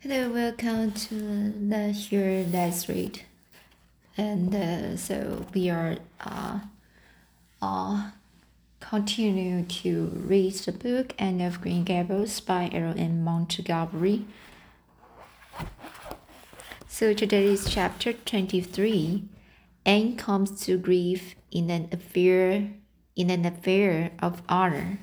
Hello, 0.00 0.30
welcome 0.30 0.92
to 0.92 1.52
the 1.68 1.90
Here 1.90 2.46
Let's 2.52 2.86
Read. 2.86 3.22
And 4.16 4.54
uh, 4.54 4.96
so 4.98 5.46
we 5.54 5.70
are 5.70 5.96
uh, 6.20 6.60
uh, 7.62 8.10
continue 8.78 9.64
to 9.64 10.12
read 10.14 10.52
the 10.52 10.72
book 10.72 11.14
*Anne 11.18 11.40
of 11.40 11.62
Green 11.62 11.82
Gables 11.82 12.40
by 12.40 12.68
L.M. 12.74 13.24
Montgomery. 13.24 14.26
So 16.86 17.14
today 17.14 17.46
is 17.46 17.64
chapter 17.68 18.12
23. 18.12 19.24
Anne 19.86 20.16
comes 20.18 20.60
to 20.66 20.76
grief 20.76 21.34
in 21.50 21.70
an 21.70 21.88
affair 21.90 22.70
in 23.16 23.30
an 23.30 23.46
affair 23.46 24.12
of 24.20 24.42
honor. 24.46 24.98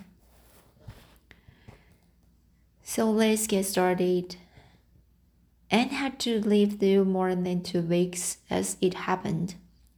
So 2.84 3.10
let's 3.10 3.48
get 3.48 3.66
started. 3.66 4.38
Anne 5.74 5.90
had 5.90 6.20
to 6.20 6.40
live 6.40 6.80
through 6.80 7.04
more 7.04 7.34
than 7.34 7.64
two 7.64 7.82
weeks 7.82 8.38
as 8.48 8.78
it 8.80 8.94
happened, 8.94 9.56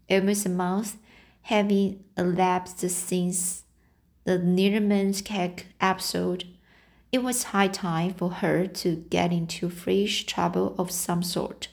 almost 0.10 0.46
a 0.46 0.50
month 0.50 0.96
having 1.42 2.02
elapsed 2.18 2.80
since 2.80 3.64
the 4.24 4.40
Needleman's 4.40 5.22
cake 5.22 5.68
episode. 5.82 6.46
It 7.12 7.24
was 7.24 7.52
high 7.52 7.68
time 7.68 8.14
for 8.14 8.30
her 8.36 8.68
to 8.68 8.96
get 9.10 9.34
into 9.34 9.70
fresh 9.70 10.24
trouble 10.26 10.76
of 10.80 10.92
some 10.92 11.22
sort. 11.22 11.68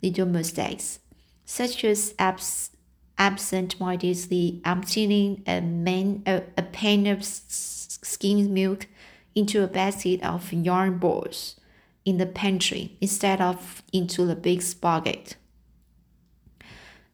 Little 0.00 0.26
mistakes, 0.26 1.00
such 1.44 1.82
as 1.84 2.14
abs- 2.20 2.70
absent-mindedly 3.18 4.62
emptying 4.64 5.42
a, 5.48 5.60
man, 5.60 6.22
a, 6.24 6.62
pan 6.62 7.08
of 7.08 7.24
skimmed 7.24 8.48
milk 8.48 8.86
into 9.34 9.64
a 9.64 9.66
basket 9.66 10.22
of 10.22 10.52
yarn 10.52 10.98
balls 10.98 11.59
in 12.04 12.18
the 12.18 12.26
pantry 12.26 12.96
instead 13.00 13.40
of 13.40 13.82
into 13.92 14.24
the 14.24 14.36
big 14.36 14.62
spaghetti. 14.62 15.34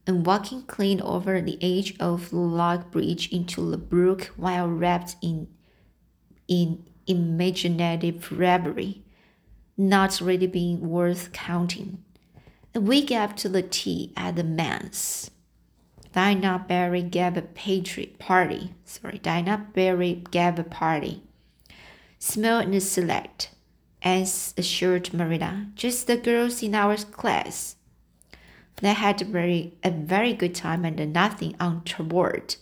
And 0.06 0.24
walking 0.24 0.62
clean 0.62 1.00
over 1.00 1.40
the 1.40 1.58
edge 1.60 1.96
of 1.98 2.30
the 2.30 2.36
log 2.36 2.92
bridge 2.92 3.32
into 3.32 3.68
the 3.70 3.76
brook 3.76 4.30
while 4.36 4.68
wrapped 4.68 5.16
in 5.20 5.48
in 6.46 6.84
imaginative 7.08 8.30
reverie, 8.30 9.02
not 9.76 10.20
really 10.20 10.46
being 10.46 10.88
worth 10.88 11.32
counting. 11.32 12.04
A 12.74 12.80
week 12.80 13.10
after 13.10 13.48
the 13.48 13.62
tea 13.62 14.12
at 14.16 14.36
the 14.36 14.44
manse, 14.44 15.30
Dinah 16.12 16.66
Barry 16.68 17.02
gave 17.02 17.36
a 17.36 17.42
patriot 17.42 18.18
party. 18.18 18.74
Sorry, 18.84 19.18
Dinah 19.18 19.68
Barry 19.74 20.22
gave 20.30 20.58
a 20.58 20.64
party. 20.64 21.22
Smell 22.18 22.58
and 22.58 22.82
select 22.82 23.50
as 24.06 24.54
assured 24.56 25.12
Marilla, 25.12 25.66
just 25.74 26.06
the 26.06 26.16
girls 26.16 26.62
in 26.62 26.76
our 26.76 26.96
class. 26.96 27.74
They 28.76 28.92
had 28.92 29.20
a 29.20 29.24
very, 29.24 29.74
a 29.82 29.90
very 29.90 30.32
good 30.32 30.54
time 30.54 30.84
and 30.84 31.12
nothing 31.12 31.56
untoward. 31.58 32.54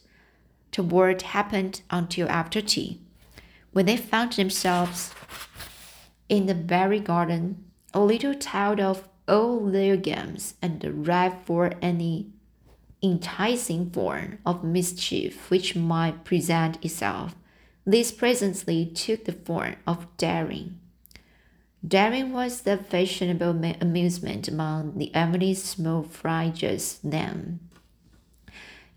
Toward 0.73 1.21
happened 1.21 1.83
until 1.91 2.31
after 2.31 2.63
tea, 2.63 3.03
when 3.73 3.85
they 3.85 3.99
found 3.99 4.33
themselves 4.33 5.13
in 6.31 6.47
the 6.47 6.55
berry 6.55 6.99
garden, 6.99 7.63
a 7.93 8.01
little 8.01 8.35
tired 8.35 8.81
of 8.81 9.07
all 9.29 9.67
their 9.67 9.99
games 9.99 10.55
and 10.63 11.07
ripe 11.07 11.45
for 11.45 11.73
any 11.83 12.31
enticing 13.03 13.91
form 13.91 14.39
of 14.47 14.65
mischief 14.65 15.51
which 15.51 15.77
might 15.77 16.25
present 16.25 16.83
itself. 16.83 17.35
This 17.85 18.13
presently 18.13 18.87
took 18.87 19.27
the 19.27 19.33
form 19.33 19.77
of 19.87 20.07
daring. 20.17 20.81
Daring 21.87 22.33
was 22.33 22.63
the 22.63 22.79
fashionable 22.79 23.63
amusement 23.81 24.49
among 24.49 24.97
the 24.97 25.15
Avonlea's 25.15 25.63
small 25.63 26.03
fry 26.03 26.49
just 26.49 27.11
then. 27.11 27.61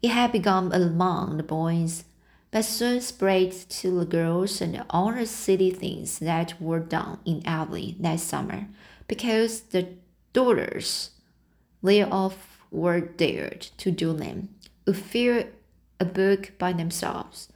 It 0.01 0.09
had 0.09 0.31
begun 0.31 0.71
among 0.71 1.35
the 1.35 1.43
boys, 1.43 2.05
but 2.49 2.63
soon 2.63 3.01
spread 3.01 3.51
to 3.51 3.99
the 3.99 4.05
girls 4.05 4.61
and 4.61 4.85
all 4.89 5.11
the 5.11 5.25
silly 5.25 5.71
things 5.71 6.19
that 6.19 6.61
were 6.61 6.79
done 6.79 7.19
in 7.25 7.45
Avonlea 7.45 7.95
that 7.99 8.21
summer, 8.21 8.67
because 9.07 9.61
the 9.61 9.89
daughters 10.31 11.09
thereof 11.83 12.37
were 12.71 13.01
dared 13.01 13.61
to 13.79 13.91
do 13.91 14.13
them, 14.13 14.49
who 14.85 14.93
feared 14.93 15.53
a 15.99 16.05
book 16.05 16.53
by 16.57 16.71
themselves 16.71 17.49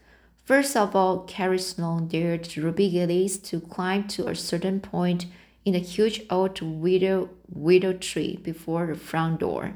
First 0.43 0.75
of 0.75 0.95
all, 0.95 1.19
Carrie 1.19 1.59
Sloane 1.59 2.07
dared 2.07 2.57
Ruby 2.57 2.89
Gillis 2.89 3.37
to 3.39 3.61
climb 3.61 4.07
to 4.09 4.27
a 4.27 4.35
certain 4.35 4.79
point 4.79 5.27
in 5.63 5.75
a 5.75 5.79
huge 5.79 6.21
old 6.29 6.61
widow, 6.61 7.29
widow 7.47 7.93
tree 7.93 8.37
before 8.37 8.87
the 8.87 8.95
front 8.95 9.39
door, 9.39 9.75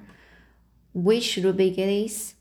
which 0.93 1.37
Ruby 1.37 1.69
Gillis, 1.69 2.33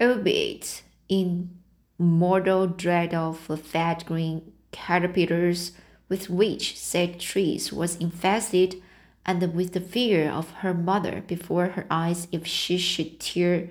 albeit 0.00 0.82
in 1.08 1.50
mortal 1.98 2.66
dread 2.66 3.12
of 3.12 3.46
the 3.48 3.56
fat 3.56 4.06
green 4.06 4.52
caterpillars 4.72 5.72
with 6.08 6.30
which 6.30 6.78
said 6.78 7.20
trees 7.20 7.72
was 7.72 7.96
infested, 7.96 8.82
and 9.26 9.54
with 9.54 9.72
the 9.72 9.80
fear 9.80 10.30
of 10.30 10.50
her 10.50 10.72
mother 10.72 11.22
before 11.26 11.68
her 11.68 11.86
eyes 11.90 12.26
if 12.32 12.46
she 12.46 12.78
should 12.78 13.20
tear 13.20 13.70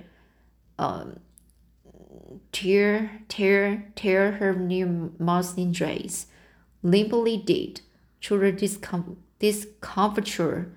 um, 0.77 1.19
tear, 2.51 3.21
tear, 3.27 3.91
tear 3.95 4.33
her 4.33 4.53
new 4.53 5.13
muslin 5.19 5.71
dress, 5.71 6.27
limply 6.83 7.37
did, 7.37 7.81
to 8.21 8.37
the 8.37 8.51
discom- 8.51 9.15
discomfiture, 9.39 10.71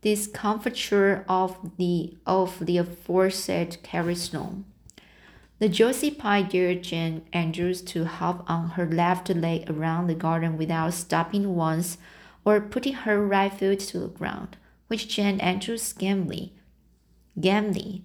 discomfiture 0.00 1.24
of 1.28 1.76
the 1.76 2.16
of 2.26 2.64
the 2.64 2.78
aforesaid 2.78 3.78
Carrie 3.82 4.14
Sloane. 4.14 4.64
The 5.58 5.68
Josie 5.70 6.10
Pye 6.10 6.42
dared 6.42 6.82
Jane 6.82 7.22
Andrews 7.32 7.80
to 7.82 8.04
hop 8.04 8.44
on 8.48 8.70
her 8.70 8.86
left 8.86 9.30
leg 9.30 9.70
around 9.70 10.06
the 10.06 10.14
garden 10.14 10.58
without 10.58 10.92
stopping 10.92 11.54
once 11.54 11.96
or 12.44 12.60
putting 12.60 12.92
her 12.92 13.26
right 13.26 13.52
foot 13.52 13.80
to 13.80 14.00
the 14.00 14.08
ground, 14.08 14.58
which 14.88 15.08
Jane 15.08 15.40
Andrews 15.40 15.94
gamely, 15.94 16.52
gamely, 17.40 18.04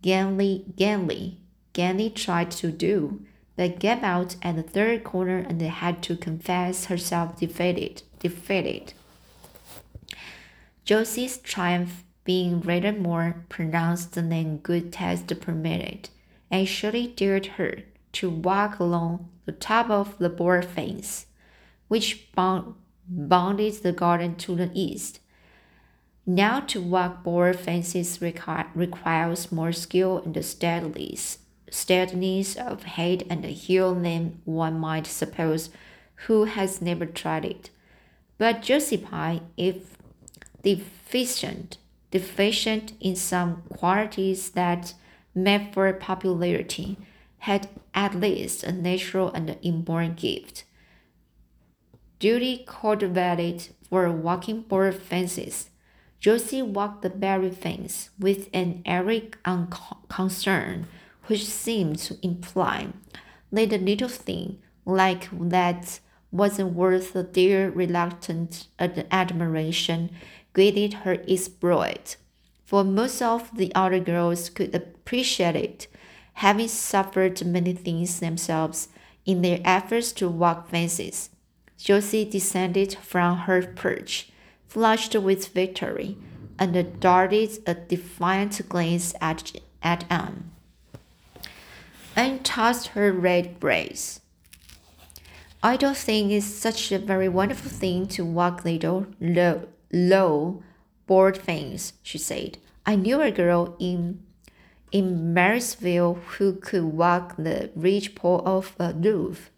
gamely, 0.00 0.64
gamely, 0.74 1.39
Ganley 1.72 2.14
tried 2.14 2.50
to 2.52 2.72
do, 2.72 3.24
but 3.56 3.78
gave 3.78 4.02
out 4.02 4.36
at 4.42 4.56
the 4.56 4.62
third 4.62 5.04
corner 5.04 5.38
and 5.38 5.60
had 5.62 6.02
to 6.02 6.16
confess 6.16 6.86
herself 6.86 7.38
defeated. 7.38 8.02
Defeated. 8.18 8.92
Josie's 10.84 11.38
triumph 11.38 12.04
being 12.24 12.60
rather 12.60 12.92
more 12.92 13.44
pronounced 13.48 14.12
than 14.12 14.58
good 14.58 14.92
taste 14.92 15.32
permitted, 15.40 16.08
and 16.50 16.62
actually 16.62 17.06
dared 17.06 17.46
her 17.46 17.82
to 18.12 18.28
walk 18.28 18.78
along 18.78 19.28
the 19.46 19.52
top 19.52 19.88
of 19.88 20.18
the 20.18 20.28
board 20.28 20.64
fence, 20.64 21.26
which 21.88 22.32
bound, 22.32 22.74
bounded 23.08 23.74
the 23.82 23.92
garden 23.92 24.34
to 24.36 24.56
the 24.56 24.70
east. 24.74 25.20
Now 26.26 26.60
to 26.60 26.80
walk 26.80 27.22
board 27.22 27.58
fences 27.58 28.20
requires 28.20 29.52
more 29.52 29.72
skill 29.72 30.18
and 30.18 30.44
steadiness 30.44 31.38
steadiness 31.70 32.56
of 32.56 32.82
head 32.82 33.24
and 33.30 33.44
heel 33.44 33.94
than 33.94 34.40
one 34.44 34.78
might 34.78 35.06
suppose 35.06 35.70
who 36.26 36.44
has 36.44 36.82
never 36.82 37.06
tried 37.06 37.44
it. 37.44 37.70
But 38.38 38.62
Pye, 38.62 39.40
if 39.56 39.96
deficient, 40.62 41.78
deficient 42.10 42.92
in 43.00 43.16
some 43.16 43.62
qualities 43.68 44.50
that 44.50 44.94
made 45.34 45.72
for 45.72 45.92
popularity, 45.92 46.96
had 47.38 47.68
at 47.94 48.14
least 48.14 48.62
a 48.62 48.72
natural 48.72 49.32
and 49.32 49.56
inborn 49.62 50.14
gift. 50.14 50.64
Duty 52.18 52.64
cultivated 52.66 53.68
for 53.88 54.10
walking 54.10 54.62
board 54.62 54.94
fences. 54.94 55.70
Josie 56.18 56.60
walked 56.60 57.00
the 57.00 57.08
berry 57.08 57.50
fence 57.50 58.10
with 58.18 58.50
an 58.52 58.82
airy 58.84 59.30
unconcern 59.46 60.86
which 61.30 61.46
seemed 61.46 61.96
to 61.96 62.18
imply 62.22 62.88
that 63.52 63.72
a 63.72 63.78
little 63.78 64.08
thing 64.08 64.58
like 64.84 65.28
that 65.30 66.00
wasn't 66.32 66.74
worth 66.74 67.12
their 67.34 67.70
reluctant 67.70 68.66
admiration 69.12 70.10
greeted 70.52 70.92
her 71.04 71.18
exploit, 71.28 72.16
for 72.64 72.82
most 72.82 73.22
of 73.22 73.56
the 73.56 73.72
other 73.76 74.00
girls 74.00 74.50
could 74.50 74.74
appreciate 74.74 75.54
it, 75.54 75.86
having 76.34 76.66
suffered 76.66 77.46
many 77.46 77.74
things 77.74 78.18
themselves 78.18 78.88
in 79.24 79.40
their 79.40 79.60
efforts 79.64 80.10
to 80.10 80.28
walk 80.28 80.68
fences. 80.68 81.30
Josie 81.78 82.24
descended 82.24 82.94
from 82.94 83.38
her 83.38 83.62
perch, 83.62 84.32
flushed 84.66 85.14
with 85.14 85.46
victory, 85.54 86.16
and 86.58 86.98
darted 86.98 87.50
a 87.68 87.74
defiant 87.74 88.68
glance 88.68 89.14
at, 89.20 89.52
at 89.80 90.04
Anne 90.10 90.50
and 92.16 92.44
tossed 92.44 92.88
her 92.88 93.12
red 93.12 93.60
braids. 93.60 94.20
I 95.62 95.76
don't 95.76 95.96
think 95.96 96.32
it's 96.32 96.46
such 96.46 96.90
a 96.90 96.98
very 96.98 97.28
wonderful 97.28 97.70
thing 97.70 98.06
to 98.08 98.24
walk 98.24 98.64
little, 98.64 99.06
low, 99.20 99.68
low, 99.92 100.62
bored 101.06 101.36
things, 101.36 101.92
she 102.02 102.18
said. 102.18 102.58
I 102.86 102.96
knew 102.96 103.20
a 103.20 103.30
girl 103.30 103.76
in 103.78 104.22
in 104.90 105.32
Marysville 105.32 106.14
who 106.14 106.54
could 106.54 106.84
walk 106.84 107.36
the 107.36 107.70
ridgepole 107.76 108.42
of 108.44 108.74
a 108.80 108.92
roof. 108.92 109.50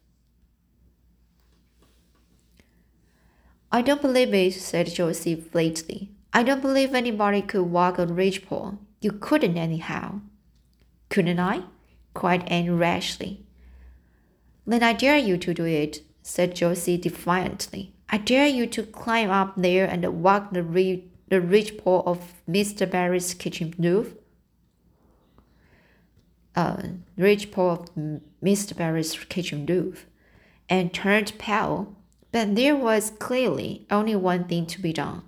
I 3.70 3.80
don't 3.80 4.02
believe 4.02 4.34
it, 4.34 4.52
said 4.54 4.92
Josie 4.92 5.34
flatly. 5.34 6.10
I 6.34 6.42
don't 6.42 6.60
believe 6.60 6.94
anybody 6.94 7.40
could 7.40 7.64
walk 7.64 7.98
a 7.98 8.06
ridgepole. 8.06 8.78
You 9.00 9.12
couldn't 9.12 9.56
anyhow. 9.56 10.20
Couldn't 11.08 11.40
I? 11.40 11.62
Cried 12.14 12.48
Anne 12.48 12.78
rashly. 12.78 13.44
Then 14.66 14.82
I 14.82 14.92
dare 14.92 15.18
you 15.18 15.36
to 15.38 15.54
do 15.54 15.64
it, 15.64 16.02
said 16.22 16.54
Josie 16.54 16.96
defiantly. 16.96 17.94
I 18.08 18.18
dare 18.18 18.46
you 18.46 18.66
to 18.68 18.82
climb 18.82 19.30
up 19.30 19.54
there 19.56 19.86
and 19.86 20.22
walk 20.22 20.52
the, 20.52 20.62
ridge, 20.62 21.02
the 21.28 21.40
ridgepole 21.40 22.02
of 22.06 22.34
Mr. 22.48 22.88
Barry's 22.88 23.34
kitchen 23.34 23.74
roof. 23.78 24.14
Uh, 26.54 26.82
ridgepole 27.16 27.70
of 27.70 27.94
Mr. 28.42 28.76
Barry's 28.76 29.14
kitchen 29.24 29.64
roof, 29.64 30.06
and 30.68 30.92
turned 30.92 31.38
pale. 31.38 31.96
But 32.30 32.54
there 32.54 32.76
was 32.76 33.12
clearly 33.18 33.86
only 33.90 34.14
one 34.14 34.44
thing 34.44 34.66
to 34.66 34.80
be 34.80 34.92
done. 34.92 35.22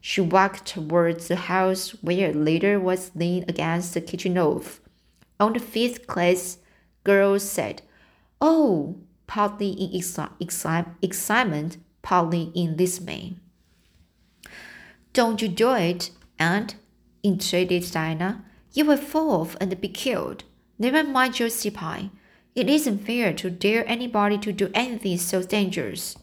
She 0.00 0.20
walked 0.20 0.66
towards 0.66 1.28
the 1.28 1.36
house 1.36 1.90
where 2.02 2.30
a 2.30 2.34
ladder 2.34 2.78
was 2.78 3.10
leaned 3.14 3.48
against 3.48 3.94
the 3.94 4.00
kitchen 4.00 4.34
roof. 4.34 4.80
On 5.38 5.52
the 5.52 5.60
fifth 5.60 6.06
class, 6.06 6.58
girls 7.04 7.48
said, 7.48 7.82
Oh, 8.40 8.96
partly 9.26 9.70
in 9.70 9.90
exci 10.00 10.86
excitement, 11.02 11.76
partly 12.02 12.50
in 12.54 12.76
dismay. 12.76 13.36
Don't 15.12 15.40
you 15.40 15.48
do 15.48 15.72
it, 15.72 16.10
Anne, 16.38 16.68
entreated 17.24 17.90
Diana. 17.90 18.44
You 18.72 18.84
will 18.84 18.98
fall 18.98 19.40
off 19.40 19.56
and 19.60 19.80
be 19.80 19.88
killed. 19.88 20.44
Never 20.78 21.02
mind 21.02 21.34
Josie 21.34 21.70
Pye. 21.70 22.10
It 22.54 22.68
isn't 22.68 23.06
fair 23.06 23.32
to 23.34 23.50
dare 23.50 23.86
anybody 23.88 24.38
to 24.38 24.52
do 24.52 24.70
anything 24.74 25.18
so 25.18 25.42
dangerous. 25.42 26.16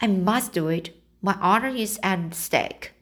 I 0.00 0.08
must 0.08 0.52
do 0.52 0.68
it. 0.68 0.90
My 1.22 1.36
honor 1.40 1.68
is 1.68 1.98
at 2.02 2.34
stake, 2.34 2.92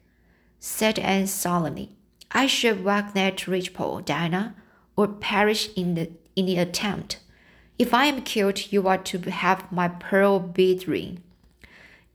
said 0.59 0.97
Anne 0.99 1.27
solemnly. 1.27 1.89
I 2.31 2.47
shall 2.47 2.75
walk 2.75 3.13
that 3.13 3.47
ridgepole, 3.47 4.01
Diana, 4.05 4.55
or 4.95 5.07
perish 5.07 5.69
in 5.75 5.95
the 5.95 6.11
in 6.35 6.45
the 6.45 6.57
attempt. 6.57 7.19
If 7.77 7.93
I 7.93 8.05
am 8.05 8.21
killed, 8.21 8.71
you 8.71 8.87
are 8.87 8.97
to 8.97 9.19
have 9.29 9.71
my 9.71 9.87
pearl 9.87 10.39
bead 10.39 10.87
ring. 10.87 11.21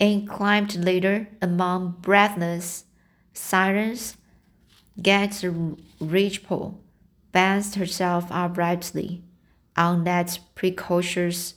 And 0.01 0.29
climbed 0.29 0.77
later 0.77 1.29
among 1.43 1.97
breathless 2.01 2.85
sirens, 3.33 4.17
gained 5.01 5.33
the 5.33 5.77
ridgepole, 6.01 6.79
balanced 7.33 7.75
herself 7.75 8.27
uprightly 8.31 9.23
on 9.77 10.05
that 10.05 10.39
precocious, 10.55 11.55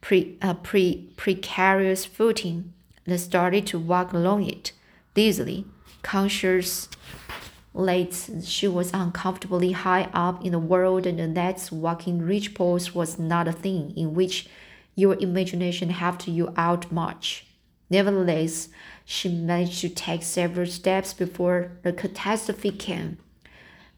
pre, 0.00 0.38
uh, 0.40 0.54
pre, 0.54 1.10
precarious 1.16 2.06
footing, 2.06 2.72
and 3.06 3.20
started 3.20 3.66
to 3.66 3.78
walk 3.78 4.12
along 4.12 4.44
it, 4.44 4.72
dizzily, 5.14 5.66
conscious 6.02 6.88
late 7.74 8.30
she 8.44 8.68
was 8.68 8.92
uncomfortably 8.94 9.72
high 9.72 10.08
up 10.14 10.44
in 10.44 10.52
the 10.52 10.58
world 10.58 11.06
and 11.06 11.36
that 11.36 11.68
walking 11.72 12.22
ridgepoles 12.22 12.94
was 12.94 13.18
not 13.18 13.48
a 13.48 13.52
thing 13.52 13.92
in 13.96 14.14
which 14.14 14.48
your 14.94 15.16
imagination 15.16 15.90
helped 15.90 16.28
you 16.28 16.54
out 16.56 16.90
much. 16.92 17.46
Nevertheless, 17.90 18.68
she 19.04 19.28
managed 19.28 19.80
to 19.80 19.88
take 19.88 20.22
several 20.22 20.66
steps 20.66 21.12
before 21.12 21.72
the 21.82 21.92
catastrophe 21.92 22.70
came. 22.70 23.18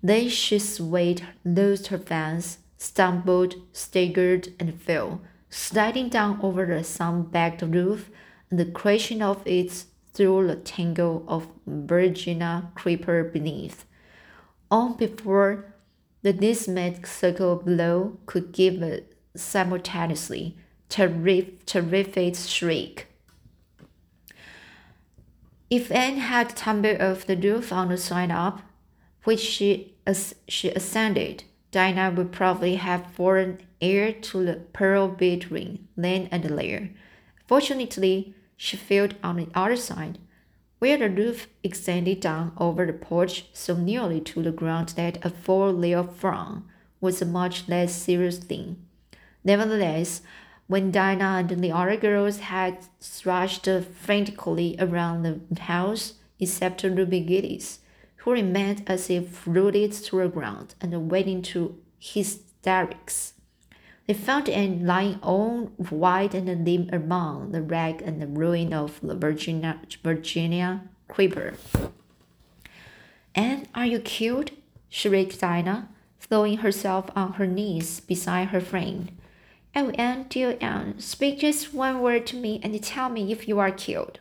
Then 0.03 0.29
she 0.31 0.59
swayed, 0.59 1.27
lost 1.45 1.89
her 1.89 1.99
balance, 1.99 2.59
stumbled, 2.79 3.55
staggered, 3.73 4.53
and 4.59 4.81
fell, 4.81 5.21
sliding 5.51 6.09
down 6.09 6.41
over 6.43 6.67
the 6.67 6.83
sun-backed 6.83 7.63
roof 7.63 8.11
and 8.51 8.59
the 8.59 8.65
crashing 8.65 9.23
of 9.23 9.47
it 9.47 9.85
through 10.17 10.47
the 10.47 10.57
tangle 10.57 11.25
of 11.29 11.47
Virginia 11.67 12.71
creeper 12.75 13.23
beneath. 13.23 13.85
On 14.71 14.97
before 14.97 15.75
the 16.23 16.33
dismayed 16.33 17.07
circle 17.07 17.57
below 17.57 18.19
could 18.25 18.51
give 18.51 18.83
a 18.83 19.03
simultaneously 19.37 20.57
terrific, 20.89 21.67
terrific 21.67 22.35
shriek. 22.37 23.07
If 25.69 25.93
Anne 25.93 26.19
had 26.19 26.57
tumbled 26.57 27.01
off 27.01 27.27
the 27.27 27.37
roof 27.37 27.73
on 27.73 27.89
the 27.89 27.99
side 27.99 28.31
up, 28.31 28.63
which 29.25 29.41
she, 29.41 29.97
as 30.07 30.35
she 30.49 30.71
ascended, 30.71 31.45
Dinah 31.73 32.15
would 32.17 32.33
probably 32.33 32.77
have 32.77 33.13
fallen 33.13 33.59
heir 33.83 34.13
to 34.13 34.45
the 34.45 34.55
pearl 34.73 35.09
bead 35.09 35.51
ring 35.51 35.89
then 35.97 36.29
and 36.31 36.45
there. 36.45 36.91
Fortunately, 37.47 38.35
she 38.57 38.77
fell 38.77 39.09
on 39.23 39.37
the 39.37 39.49
other 39.55 39.77
side, 39.77 40.19
where 40.79 40.99
the 40.99 41.09
roof 41.09 41.49
extended 41.63 42.21
down 42.21 42.53
over 42.59 42.87
the 42.87 42.93
porch 42.93 43.47
so 43.53 43.77
nearly 43.77 44.21
to 44.21 44.43
the 44.43 44.53
ground 44.53 44.91
that 44.91 45.25
a 45.25 45.31
fall 45.31 45.73
therefrom 45.73 46.69
was 47.01 47.23
a 47.23 47.27
much 47.27 47.69
less 47.69 47.95
serious 47.95 48.39
thing. 48.39 48.77
Nevertheless, 49.45 50.23
when 50.67 50.91
Dinah 50.91 51.47
and 51.49 51.63
the 51.63 51.71
other 51.71 51.97
girls 51.97 52.41
had 52.41 52.79
thrashed 53.01 53.69
frantically 54.01 54.77
around 54.79 55.23
the 55.23 55.61
house, 55.61 56.15
except 56.41 56.83
Ruby 56.83 57.21
Gillis, 57.21 57.79
who 58.17 58.33
remained 58.33 58.83
as 58.89 59.09
if 59.09 59.47
rooted 59.47 59.93
to 59.93 60.19
the 60.19 60.29
ground 60.29 60.75
and 60.81 61.11
waiting 61.11 61.43
to 61.43 61.79
hysterics. 61.99 63.35
They 64.07 64.15
found 64.15 64.49
Anne 64.49 64.87
lying 64.87 65.19
all 65.21 65.73
white 65.91 66.33
and 66.35 66.65
limp 66.65 66.93
among 66.93 67.51
the 67.51 67.63
wreck 67.63 68.01
and 68.03 68.23
the 68.23 68.29
ruin 68.29 68.73
of 68.73 69.01
the 69.03 69.17
Virginia, 69.17 69.81
Virginia 70.05 70.83
creeper. 71.09 71.55
Anne, 73.35 73.67
are 73.75 73.87
you 73.87 73.99
killed? 73.99 74.53
shrieked 74.89 75.41
Dinah, 75.41 75.89
throwing 76.21 76.59
herself 76.59 77.11
on 77.17 77.35
her 77.35 77.47
knees 77.47 77.99
beside 77.99 78.49
her 78.49 78.61
friend. 78.61 79.11
Oh, 79.75 79.91
Anne, 79.91 80.27
dear 80.29 80.57
Anne, 80.61 81.01
speak 81.01 81.41
just 81.41 81.75
one 81.75 82.01
word 82.01 82.27
to 82.29 82.37
me 82.37 82.61
and 82.63 82.81
tell 82.83 83.09
me 83.09 83.33
if 83.33 83.49
you 83.49 83.59
are 83.59 83.73
killed. 83.73 84.21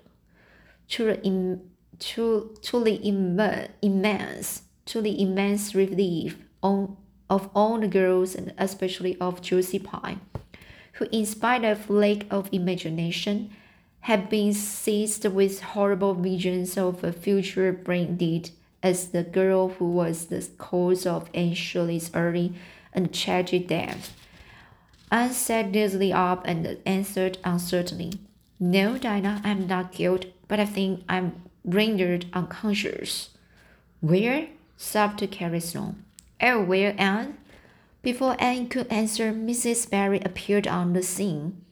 To 0.89 1.05
the, 1.05 1.23
Im 1.23 1.61
to, 1.99 2.55
to 2.61 2.83
the 2.83 2.95
Im 2.95 3.39
immense, 3.81 4.63
to 4.85 5.01
the 5.01 5.21
immense 5.21 5.73
relief 5.73 6.37
on 6.61 6.97
of 7.29 7.49
all 7.55 7.79
the 7.79 7.87
girls 7.87 8.35
and 8.35 8.53
especially 8.57 9.17
of 9.19 9.41
Josie 9.41 9.79
Pye, 9.79 10.17
who, 10.93 11.07
in 11.11 11.25
spite 11.25 11.63
of 11.63 11.89
lack 11.89 12.25
of 12.31 12.49
imagination, 12.51 13.51
had 14.01 14.29
been 14.29 14.53
seized 14.53 15.25
with 15.25 15.61
horrible 15.61 16.13
visions 16.13 16.77
of 16.77 17.03
a 17.03 17.11
future 17.11 17.71
branded 17.71 18.51
as 18.83 19.07
the 19.07 19.23
girl 19.23 19.69
who 19.69 19.89
was 19.89 20.27
the 20.27 20.47
cause 20.59 21.07
of 21.07 21.27
Anne 21.33 21.55
Shirley's 21.55 22.11
early 22.13 22.53
and 22.93 23.11
tragic 23.11 23.67
death. 23.67 24.15
Anne 25.11 25.31
sat 25.31 25.71
dizzily 25.71 26.13
up 26.13 26.43
and 26.45 26.77
answered 26.85 27.39
uncertainly, 27.43 28.13
No, 28.59 28.97
Dinah, 28.99 29.41
I'm 29.43 29.65
not 29.65 29.91
killed, 29.91 30.27
but 30.47 30.59
I 30.59 30.65
think 30.65 31.03
I'm 31.09 31.41
rendered 31.63 32.27
unconscious. 32.31 33.29
Where? 34.01 34.49
sobbed 34.77 35.31
Carrie 35.31 35.59
Sloane. 35.59 36.04
Oh, 36.41 36.63
where, 36.63 36.95
Anne? 36.97 37.37
Before 38.01 38.35
Anne 38.39 38.67
could 38.67 38.87
answer, 38.91 39.33
Mrs. 39.33 39.89
Barry 39.89 40.19
appeared 40.19 40.67
on 40.67 40.93
the 40.93 41.01
scene. 41.01 41.63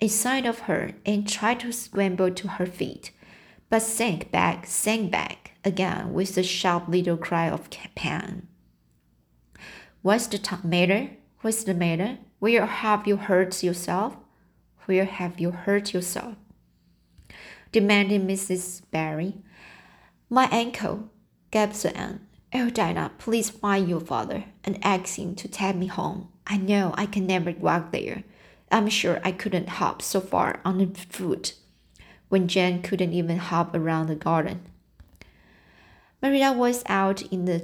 A 0.00 0.08
sight 0.08 0.46
of 0.46 0.60
her, 0.60 0.92
and 1.04 1.28
tried 1.28 1.60
to 1.60 1.72
scramble 1.72 2.30
to 2.30 2.48
her 2.48 2.66
feet, 2.66 3.10
but 3.68 3.82
sank 3.82 4.30
back, 4.30 4.66
sank 4.66 5.10
back 5.10 5.52
again 5.64 6.12
with 6.12 6.36
a 6.36 6.42
sharp 6.42 6.88
little 6.88 7.16
cry 7.16 7.48
of 7.48 7.68
pain. 7.94 8.48
What's 10.02 10.26
the 10.26 10.58
matter? 10.62 11.10
What's 11.40 11.64
the 11.64 11.74
matter? 11.74 12.18
Where 12.38 12.66
have 12.66 13.06
you 13.06 13.16
hurt 13.16 13.62
yourself? 13.62 14.16
Where 14.86 15.06
have 15.06 15.40
you 15.40 15.50
hurt 15.50 15.94
yourself? 15.94 16.36
demanded 17.72 18.22
Mrs. 18.22 18.82
Barry. 18.90 19.34
My 20.30 20.44
ankle, 20.52 21.10
gasped 21.50 21.96
Anne. 21.96 22.20
Oh, 22.56 22.70
Dinah, 22.70 23.10
please 23.18 23.50
find 23.50 23.88
your 23.88 23.98
father 23.98 24.44
and 24.62 24.78
ask 24.80 25.18
him 25.18 25.34
to 25.34 25.48
take 25.48 25.74
me 25.74 25.88
home. 25.88 26.28
I 26.46 26.56
know 26.56 26.94
I 26.96 27.06
can 27.06 27.26
never 27.26 27.50
walk 27.50 27.90
there. 27.90 28.22
I'm 28.70 28.88
sure 28.88 29.20
I 29.24 29.32
couldn't 29.32 29.70
hop 29.70 30.00
so 30.00 30.20
far 30.20 30.60
on 30.64 30.94
foot 30.94 31.54
when 32.28 32.46
Jane 32.46 32.80
couldn't 32.80 33.12
even 33.12 33.38
hop 33.38 33.74
around 33.74 34.06
the 34.06 34.14
garden. 34.14 34.60
Marina 36.22 36.52
was 36.52 36.84
out 36.86 37.22
in 37.22 37.44
the 37.44 37.58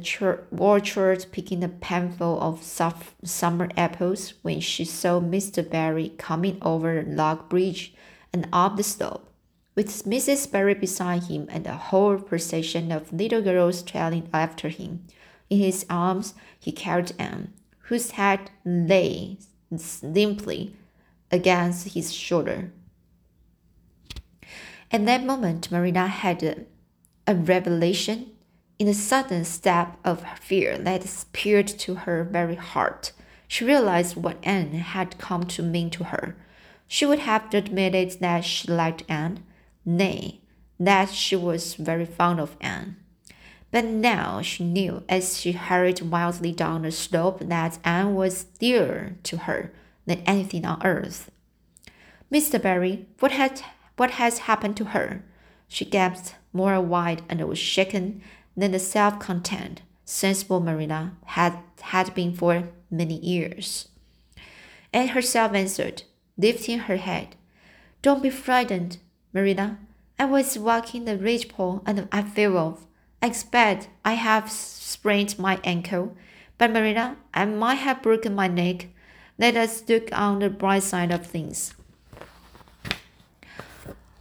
orchard 0.51 1.25
picking 1.31 1.63
a 1.63 1.69
panful 1.69 2.41
of 2.41 2.65
soft 2.65 3.15
summer 3.27 3.69
apples 3.77 4.35
when 4.43 4.59
she 4.59 4.85
saw 4.85 5.21
Mr. 5.21 5.69
Barry 5.69 6.09
coming 6.19 6.59
over 6.63 7.01
the 7.03 7.11
log 7.13 7.49
bridge 7.49 7.95
and 8.33 8.49
up 8.53 8.77
the 8.77 8.83
slope, 8.83 9.30
with 9.81 10.05
Mrs. 10.05 10.53
Barry 10.53 10.75
beside 10.75 11.23
him 11.23 11.47
and 11.49 11.67
a 11.67 11.73
whole 11.73 12.19
procession 12.19 12.93
of 12.93 13.15
little 13.15 13.41
girls 13.41 13.83
trailing 13.83 14.29
after 14.31 14.69
him. 14.69 15.07
In 15.49 15.59
his 15.59 15.87
arms, 15.89 16.35
he 16.59 16.71
carried 16.71 17.13
Anne, 17.19 17.55
whose 17.89 18.11
head 18.11 18.51
lay 18.63 19.39
limply 20.03 20.77
against 21.31 21.95
his 21.95 22.13
shoulder. 22.13 22.73
At 24.91 25.07
that 25.07 25.25
moment, 25.25 25.73
Marina 25.73 26.09
had 26.09 26.43
a, 26.43 26.57
a 27.27 27.35
revelation 27.35 28.33
in 28.79 28.87
a 28.87 28.93
sudden 28.93 29.47
stab 29.47 29.97
of 30.05 30.27
fear 30.39 30.77
that 30.77 31.05
speared 31.05 31.69
to 31.69 31.95
her 32.05 32.23
very 32.23 32.57
heart. 32.57 33.13
She 33.49 33.65
realized 33.65 34.15
what 34.15 34.37
Anne 34.43 34.75
had 34.75 35.17
come 35.17 35.45
to 35.45 35.63
mean 35.63 35.89
to 35.89 36.05
her. 36.05 36.37
She 36.87 37.07
would 37.07 37.21
have 37.21 37.55
admitted 37.55 38.21
that 38.21 38.45
she 38.45 38.69
liked 38.69 39.05
Anne, 39.09 39.43
nay, 39.85 40.41
that 40.79 41.11
she 41.11 41.37
was 41.37 41.75
very 41.75 42.07
fond 42.07 42.41
of 42.41 42.57
Anne. 42.61 42.97
But 43.71 43.85
now 43.85 44.43
she 44.43 44.65
knew 44.65 45.05
as 45.09 45.39
she 45.39 45.53
hurried 45.53 46.01
wildly 46.01 46.53
down 46.53 46.83
the 46.83 46.91
slope 46.91 47.41
that 47.41 47.79
Anne 47.85 48.15
was 48.15 48.45
dearer 48.45 49.17
to 49.23 49.37
her 49.39 49.73
than 50.07 50.23
anything 50.27 50.65
on 50.65 50.85
earth. 50.85 51.31
Mr. 52.33 52.61
Barry, 52.61 53.07
what 53.21 53.33
had 53.33 53.63
what 53.97 54.13
has 54.13 54.39
happened 54.39 54.77
to 54.79 54.87
her? 54.87 55.23
She 55.69 55.85
gasped 55.85 56.35
more 56.53 56.81
wide 56.81 57.23
and 57.29 57.47
was 57.47 57.59
shaken 57.59 58.23
than 58.57 58.73
the 58.73 58.79
self-content, 58.79 59.83
sensible 60.05 60.61
Marina 60.61 61.17
had, 61.27 61.59
had 61.83 62.15
been 62.15 62.35
for 62.35 62.71
many 62.91 63.19
years. 63.19 63.89
Anne 64.93 65.09
herself 65.09 65.55
answered, 65.55 66.03
lifting 66.37 66.81
her 66.81 66.97
head. 66.97 67.37
Don't 68.03 68.23
be 68.23 68.31
frightened, 68.31 68.99
Marina. 69.33 69.79
I 70.19 70.25
was 70.25 70.59
walking 70.59 71.05
the 71.05 71.17
ridgepole 71.17 71.83
and 71.87 72.09
I 72.13 72.23
fell 72.23 72.59
off. 72.59 72.87
I 73.23 73.27
expect 73.27 73.89
I 74.05 74.15
have 74.15 74.51
sprained 74.51 75.39
my 75.39 75.61
ankle, 75.65 76.17
but 76.59 76.73
Marina, 76.73 77.17
I 77.33 77.45
might 77.45 77.77
have 77.77 78.03
broken 78.03 78.35
my 78.35 78.49
neck. 78.49 78.89
Let 79.39 79.57
us 79.57 79.83
look 79.89 80.09
on 80.13 80.41
the 80.41 80.51
bright 80.51 80.83
side 80.83 81.11
of 81.11 81.27
things. 81.27 81.75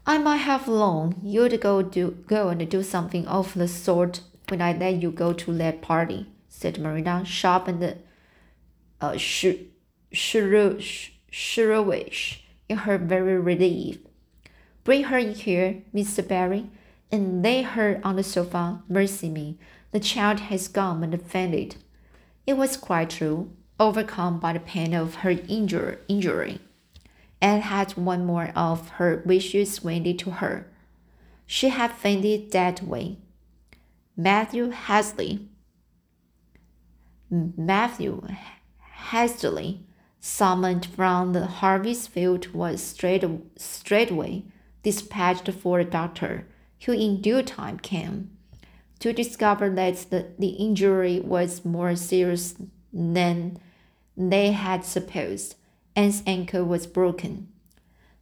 I 0.05 0.17
might 0.17 0.37
have 0.37 0.67
known 0.67 1.19
you'd 1.23 1.59
go 1.61 1.81
do 1.81 2.11
go 2.25 2.49
and 2.49 2.67
do 2.69 2.81
something 2.81 3.27
of 3.27 3.53
the 3.53 3.67
sort 3.67 4.21
when 4.47 4.61
I 4.61 4.73
let 4.73 5.01
you 5.01 5.11
go 5.11 5.33
to 5.33 5.53
that 5.53 5.81
party, 5.81 6.27
said 6.47 6.79
Marina, 6.79 7.23
sharp 7.25 7.67
and 7.67 7.95
uh, 9.01 9.17
in 12.69 12.77
her 12.77 12.97
very 12.97 13.39
relief. 13.39 13.99
Bring 14.89 15.03
her 15.03 15.19
in 15.19 15.35
here, 15.35 15.83
Mr. 15.93 16.27
Barry, 16.27 16.71
and 17.11 17.43
lay 17.43 17.61
her 17.61 18.01
on 18.03 18.15
the 18.15 18.23
sofa. 18.23 18.81
Mercy 18.89 19.29
me, 19.29 19.59
the 19.91 19.99
child 19.99 20.39
has 20.39 20.67
gone 20.67 21.03
and 21.03 21.21
fainted. 21.21 21.75
It 22.47 22.57
was 22.57 22.75
quite 22.75 23.11
true, 23.11 23.51
overcome 23.79 24.39
by 24.39 24.53
the 24.53 24.59
pain 24.59 24.95
of 24.95 25.21
her 25.21 25.35
injur 25.35 25.99
injury 26.07 26.59
and 27.39 27.61
had 27.61 27.91
one 27.91 28.25
more 28.25 28.51
of 28.55 28.89
her 28.97 29.21
wishes 29.27 29.77
granted 29.77 30.17
to 30.17 30.31
her. 30.31 30.65
She 31.45 31.69
had 31.69 31.91
fainted 31.91 32.49
that 32.53 32.81
way. 32.81 33.19
Matthew 34.17 34.71
hastily, 34.71 35.49
Matthew 37.29 38.23
hastily 39.11 39.85
summoned 40.19 40.87
from 40.87 41.33
the 41.33 41.45
harvest 41.45 42.09
field 42.09 42.55
was 42.55 42.81
straight, 42.81 43.23
straightway 43.55 44.45
dispatched 44.89 45.49
for 45.61 45.79
a 45.79 45.91
doctor, 45.99 46.33
who 46.83 46.93
in 46.93 47.21
due 47.21 47.43
time 47.43 47.77
came 47.77 48.15
to 48.99 49.13
discover 49.13 49.69
that 49.69 49.95
the, 50.09 50.21
the 50.37 50.53
injury 50.65 51.19
was 51.19 51.63
more 51.63 51.95
serious 51.95 52.55
than 52.91 53.57
they 54.17 54.51
had 54.51 54.83
supposed. 54.83 55.55
Anne's 55.95 56.23
ankle 56.25 56.65
was 56.65 56.87
broken. 56.87 57.47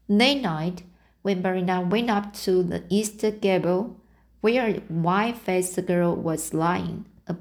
That 0.10 0.38
night, 0.42 0.84
when 1.22 1.42
Marina 1.42 1.82
went 1.82 2.10
up 2.10 2.34
to 2.46 2.64
the 2.64 2.84
east 2.90 3.24
gable, 3.42 4.00
where 4.42 4.68
a 4.68 4.74
white-faced 5.08 5.86
girl 5.86 6.16
was 6.16 6.54
lying, 6.54 7.06
a, 7.28 7.36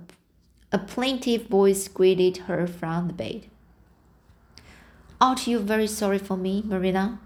a 0.73 0.78
plaintive 0.78 1.47
voice 1.47 1.88
greeted 1.88 2.37
her 2.49 2.66
from 2.66 3.09
the 3.09 3.12
bed. 3.12 3.47
Aren't 5.21 5.47
you 5.47 5.59
very 5.59 5.87
sorry 5.87 6.18
for 6.18 6.37
me, 6.37 6.62
Marina? 6.64 7.21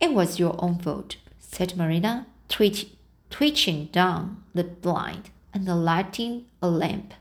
It 0.00 0.12
was 0.12 0.38
your 0.38 0.54
own 0.58 0.78
fault, 0.78 1.16
said 1.38 1.76
Marina, 1.76 2.26
twitch, 2.48 2.88
twitching 3.30 3.86
down 3.86 4.42
the 4.54 4.64
blind 4.64 5.30
and 5.52 5.66
lighting 5.66 6.46
a 6.60 6.68
lamp. 6.68 7.14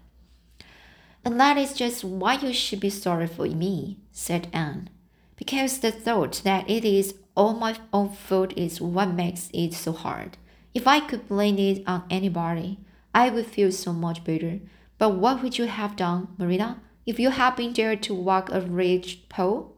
And 1.25 1.39
that 1.39 1.57
is 1.57 1.73
just 1.73 2.03
why 2.03 2.33
you 2.33 2.53
should 2.53 2.79
be 2.79 2.89
sorry 2.89 3.27
for 3.27 3.45
me, 3.45 3.97
said 4.11 4.47
Anne, 4.51 4.89
because 5.37 5.79
the 5.79 5.91
thought 5.91 6.41
that 6.43 6.69
it 6.69 6.83
is 6.83 7.15
all 7.35 7.53
my 7.53 7.77
own 7.91 8.09
fault 8.09 8.53
is 8.57 8.81
what 8.81 9.13
makes 9.13 9.49
it 9.53 9.73
so 9.73 9.93
hard. 9.93 10.37
If 10.73 10.87
I 10.87 10.99
could 10.99 11.27
blame 11.27 11.57
it 11.59 11.83
on 11.87 12.03
anybody, 12.09 12.79
I 13.13 13.29
would 13.29 13.45
feel 13.45 13.71
so 13.71 13.93
much 13.93 14.23
better. 14.23 14.59
But 14.97 15.15
what 15.15 15.41
would 15.41 15.57
you 15.57 15.65
have 15.65 15.95
done, 15.95 16.29
Marina, 16.37 16.81
if 17.05 17.19
you 17.19 17.29
had 17.29 17.55
been 17.55 17.73
dared 17.73 18.03
to 18.03 18.13
walk 18.13 18.49
a 18.51 18.61
ridge 18.61 19.27
pole? 19.29 19.72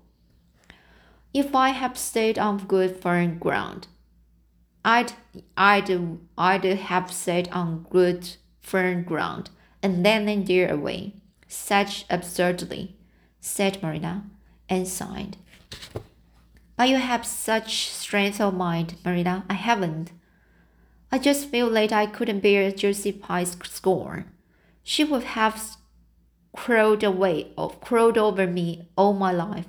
If 1.35 1.53
I 1.53 1.71
had 1.71 1.97
stayed 1.97 2.39
on 2.39 2.59
good 2.59 2.95
firm 2.95 3.39
ground, 3.39 3.87
I'd, 4.85 5.11
I'd, 5.57 5.91
I'd 6.37 6.63
have 6.63 7.11
stayed 7.11 7.49
on 7.49 7.85
good 7.89 8.37
firm 8.61 9.03
ground 9.03 9.49
and 9.83 10.05
then 10.05 10.29
and 10.29 10.47
there 10.47 10.71
away 10.71 11.15
such 11.49 12.05
absurdly, 12.09 12.95
said 13.41 13.83
Marina, 13.83 14.23
and 14.69 14.87
sighed. 14.87 15.35
But 16.77 16.87
you 16.87 16.95
have 16.95 17.25
such 17.25 17.89
strength 17.89 18.39
of 18.39 18.53
mind, 18.53 18.95
Marina. 19.03 19.43
I 19.49 19.55
haven't. 19.55 20.13
I 21.11 21.19
just 21.19 21.49
feel 21.49 21.69
that 21.71 21.91
I 21.91 22.05
couldn't 22.05 22.39
bear 22.39 22.71
Josie 22.71 23.11
Pye's 23.11 23.57
scorn. 23.61 24.31
She 24.83 25.03
would 25.03 25.25
have 25.25 25.75
crawled 26.55 27.03
away 27.03 27.51
or 27.57 27.71
crawled 27.71 28.17
over 28.17 28.47
me 28.47 28.87
all 28.95 29.11
my 29.11 29.33
life. 29.33 29.67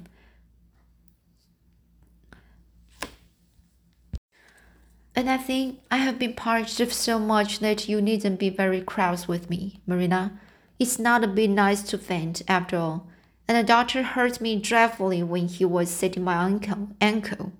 And 5.16 5.30
I 5.30 5.38
think 5.38 5.80
I 5.90 5.96
have 5.96 6.18
been 6.18 6.34
punished 6.34 6.92
so 6.92 7.18
much 7.18 7.60
that 7.60 7.88
you 7.88 8.02
needn't 8.02 8.38
be 8.38 8.50
very 8.50 8.82
cross 8.82 9.26
with 9.26 9.48
me, 9.48 9.80
Marina. 9.86 10.38
It's 10.78 10.98
not 10.98 11.24
a 11.24 11.28
bit 11.28 11.48
nice 11.48 11.82
to 11.84 11.96
faint, 11.96 12.42
after 12.46 12.76
all. 12.76 13.06
And 13.48 13.56
the 13.56 13.62
doctor 13.62 14.02
hurt 14.02 14.42
me 14.42 14.60
dreadfully 14.60 15.22
when 15.22 15.48
he 15.48 15.64
was 15.64 15.88
setting 15.88 16.24
my 16.24 16.44
ankle. 16.44 16.88
ankle. 17.00 17.52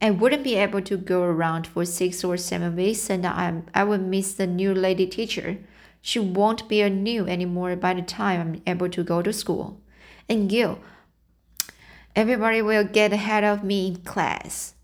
I 0.00 0.10
wouldn't 0.10 0.42
be 0.42 0.54
able 0.54 0.80
to 0.82 0.96
go 0.96 1.22
around 1.22 1.66
for 1.66 1.84
six 1.84 2.24
or 2.24 2.38
seven 2.38 2.76
weeks, 2.76 3.10
and 3.10 3.26
I, 3.26 3.62
I 3.74 3.84
would 3.84 4.02
miss 4.02 4.32
the 4.32 4.46
new 4.46 4.72
lady 4.74 5.06
teacher. 5.06 5.58
She 6.00 6.18
won't 6.18 6.66
be 6.66 6.80
a 6.80 6.88
new 6.88 7.26
anymore 7.26 7.76
by 7.76 7.92
the 7.92 8.02
time 8.02 8.40
I'm 8.40 8.62
able 8.66 8.88
to 8.88 9.04
go 9.04 9.20
to 9.20 9.34
school. 9.34 9.80
And 10.30 10.48
Gil, 10.48 10.78
everybody 12.14 12.62
will 12.62 12.84
get 12.84 13.12
ahead 13.12 13.44
of 13.44 13.64
me 13.64 13.88
in 13.88 13.96
class. 13.96 14.74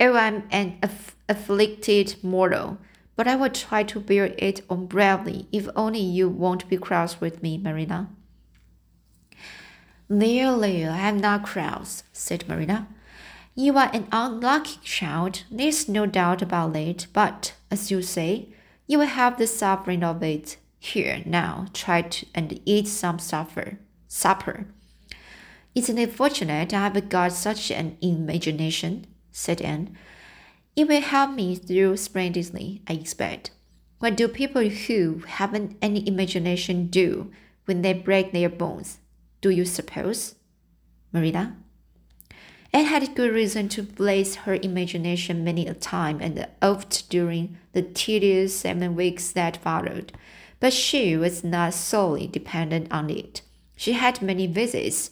Oh, 0.00 0.14
I'm 0.14 0.44
an 0.50 0.78
aff 0.82 1.15
afflicted 1.28 2.16
mortal. 2.22 2.78
But 3.16 3.26
I 3.26 3.36
will 3.36 3.50
try 3.50 3.82
to 3.84 4.00
bear 4.00 4.34
it 4.38 4.60
on 4.68 4.86
bravely 4.86 5.48
if 5.50 5.68
only 5.74 6.00
you 6.00 6.28
won't 6.28 6.68
be 6.68 6.76
cross 6.76 7.20
with 7.20 7.42
me, 7.42 7.56
Marina. 7.56 8.10
There, 10.08 10.90
I 10.90 11.08
am 11.08 11.18
not 11.18 11.44
cross, 11.44 12.04
said 12.12 12.46
Marina. 12.46 12.86
You 13.54 13.78
are 13.78 13.90
an 13.92 14.06
unlucky 14.12 14.78
child, 14.84 15.44
there's 15.50 15.88
no 15.88 16.04
doubt 16.04 16.42
about 16.42 16.76
it, 16.76 17.06
but, 17.14 17.54
as 17.70 17.90
you 17.90 18.02
say, 18.02 18.50
you 18.86 18.98
will 18.98 19.06
have 19.06 19.38
the 19.38 19.46
suffering 19.46 20.04
of 20.04 20.22
it. 20.22 20.58
Here, 20.78 21.22
now, 21.24 21.66
try 21.72 22.02
to 22.02 22.26
and 22.34 22.60
eat 22.64 22.86
some 22.86 23.18
supper. 23.18 23.78
Supper. 24.06 24.66
Isn't 25.74 25.98
it 25.98 26.12
fortunate 26.12 26.72
I 26.72 26.88
have 26.88 27.08
got 27.08 27.32
such 27.32 27.70
an 27.70 27.96
imagination? 28.00 29.06
said 29.32 29.60
Anne. 29.60 29.96
It 30.76 30.88
will 30.88 31.00
help 31.00 31.30
me 31.30 31.56
through 31.56 31.96
splendidly, 31.96 32.82
I 32.86 32.92
expect. 32.92 33.50
What 33.98 34.14
do 34.14 34.28
people 34.28 34.68
who 34.68 35.22
haven't 35.26 35.78
any 35.80 36.06
imagination 36.06 36.88
do 36.88 37.32
when 37.64 37.80
they 37.80 37.94
break 37.94 38.32
their 38.32 38.50
bones? 38.50 38.98
Do 39.40 39.48
you 39.48 39.64
suppose? 39.64 40.34
Marina? 41.12 41.56
Anne 42.74 42.84
had 42.84 43.14
good 43.14 43.32
reason 43.32 43.70
to 43.70 43.82
blaze 43.82 44.34
her 44.44 44.56
imagination 44.56 45.42
many 45.42 45.66
a 45.66 45.72
time 45.72 46.20
and 46.20 46.46
oft 46.60 47.08
during 47.08 47.56
the 47.72 47.80
tedious 47.80 48.54
seven 48.54 48.94
weeks 48.94 49.32
that 49.32 49.56
followed. 49.56 50.12
But 50.60 50.74
she 50.74 51.16
was 51.16 51.42
not 51.42 51.72
solely 51.72 52.26
dependent 52.26 52.92
on 52.92 53.08
it. 53.08 53.40
She 53.76 53.92
had 53.94 54.20
many 54.20 54.46
visits, 54.46 55.10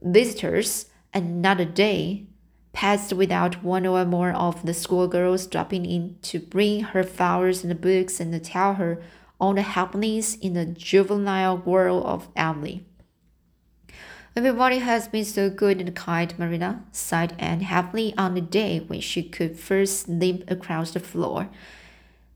visitors, 0.00 0.86
and 1.12 1.42
not 1.42 1.60
a 1.60 1.64
day 1.64 2.26
passed 2.74 3.12
without 3.12 3.62
one 3.62 3.86
or 3.86 4.04
more 4.04 4.32
of 4.32 4.66
the 4.66 4.74
schoolgirls 4.74 5.46
dropping 5.46 5.86
in 5.86 6.16
to 6.22 6.38
bring 6.38 6.82
her 6.82 7.02
flowers 7.02 7.64
and 7.64 7.80
books 7.80 8.20
and 8.20 8.44
tell 8.44 8.74
her 8.74 9.00
all 9.40 9.54
the 9.54 9.62
happenings 9.62 10.34
in 10.36 10.52
the 10.54 10.66
juvenile 10.66 11.56
world 11.56 12.04
of 12.04 12.28
Avonlea. 12.36 12.84
Everybody 14.36 14.78
has 14.78 15.06
been 15.06 15.24
so 15.24 15.48
good 15.48 15.80
and 15.80 15.94
kind, 15.94 16.36
Marina, 16.38 16.84
sighed 16.90 17.36
Anne 17.38 17.60
happily 17.60 18.12
on 18.18 18.34
the 18.34 18.40
day 18.40 18.80
when 18.80 19.00
she 19.00 19.22
could 19.22 19.56
first 19.56 20.08
limp 20.08 20.50
across 20.50 20.90
the 20.90 20.98
floor. 20.98 21.48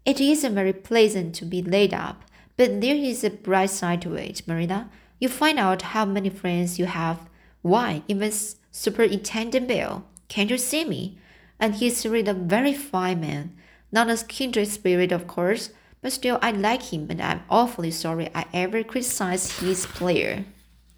It 0.05 0.21
isn't 0.21 0.55
very 0.55 0.73
pleasant 0.73 1.35
to 1.37 1.45
be 1.45 1.61
laid 1.61 1.93
up, 1.93 2.23
but 2.57 2.81
there 2.81 2.95
is 2.95 3.25
a 3.25 3.31
bright 3.31 3.71
side 3.71 4.03
to 4.03 4.15
it, 4.15 4.47
Marina. 4.47 4.89
You 5.19 5.29
find 5.29 5.59
out 5.59 5.83
how 5.83 6.05
many 6.05 6.31
friends 6.31 6.79
you 6.79 6.87
have. 6.87 7.29
Why, 7.63 8.03
even 8.07 8.33
Superintendent 8.71 9.67
Bell 9.67 10.05
can't 10.29 10.51
you 10.51 10.59
see 10.59 10.85
me? 10.85 11.19
And 11.59 11.75
he's 11.75 12.07
really 12.07 12.31
a 12.31 12.35
very 12.35 12.75
fine 12.75 13.21
man. 13.21 13.57
Not 13.91 14.11
a 14.11 14.25
kindred 14.25 14.69
spirit, 14.69 15.11
of 15.11 15.27
course, 15.27 15.71
but 16.03 16.13
still 16.13 16.39
I 16.43 16.53
like 16.53 16.93
him 16.93 17.07
and 17.11 17.21
I'm 17.21 17.43
awfully 17.49 17.91
sorry 17.91 18.31
I 18.35 18.47
ever 18.53 18.85
criticized 18.85 19.61
his 19.61 19.87
prayer, 19.87 20.45